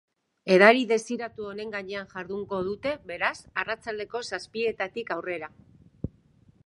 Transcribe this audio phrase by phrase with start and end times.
[0.53, 3.33] Edari desiratu honen gainean jardungo dute, beraz,
[3.65, 5.53] arratsaldeko zazpietatik aurrera.